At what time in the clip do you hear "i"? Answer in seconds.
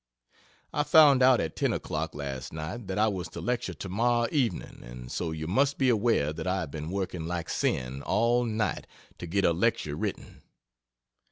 0.73-0.81, 2.97-3.07, 6.47-6.61